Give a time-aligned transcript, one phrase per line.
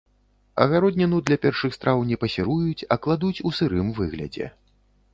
[0.63, 4.45] Агародніну для першых страў не пасіруюць, а кладуць у сырым выглядзе.